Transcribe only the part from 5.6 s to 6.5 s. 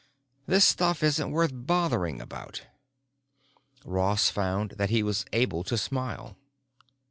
to smile.